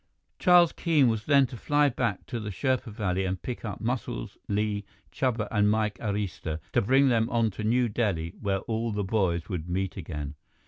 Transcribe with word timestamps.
Charles 0.39 0.71
Keene 0.71 1.09
was 1.09 1.25
then 1.27 1.45
to 1.45 1.55
fly 1.55 1.87
back 1.87 2.25
to 2.25 2.39
the 2.39 2.49
Sherpa 2.49 2.91
valley 2.91 3.23
and 3.23 3.39
pick 3.39 3.63
up 3.63 3.79
Muscles, 3.79 4.35
Li, 4.47 4.83
Chuba, 5.11 5.47
and 5.51 5.69
Mike 5.69 5.99
Arista, 5.99 6.59
to 6.73 6.81
bring 6.81 7.09
them 7.09 7.29
on 7.29 7.51
to 7.51 7.63
New 7.63 7.87
Delhi, 7.87 8.33
where 8.41 8.61
all 8.61 8.91
the 8.91 9.03
boys 9.03 9.47
would 9.47 9.69
meet 9.69 9.97
again. 9.97 10.33